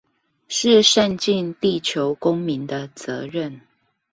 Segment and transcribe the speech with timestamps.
[0.47, 3.61] 是善盡地球公民的責任